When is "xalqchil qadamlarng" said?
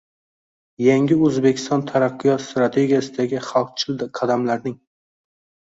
3.51-4.79